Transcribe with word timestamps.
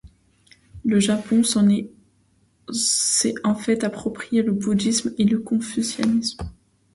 Le 0.83 0.99
Japon 0.99 1.43
s'est 1.43 3.35
en 3.43 3.55
effet 3.55 3.85
approprié 3.85 4.41
le 4.41 4.51
Bouddhisme 4.51 5.13
et 5.19 5.25
le 5.25 5.37
Confucianisme. 5.37 6.39